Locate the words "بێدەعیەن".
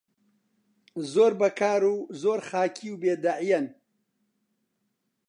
3.01-3.65